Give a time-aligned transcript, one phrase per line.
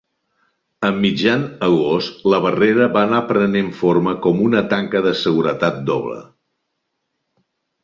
[0.87, 6.19] A mitjan agost la barrera va anar prenent forma com una tanca de seguretat doble.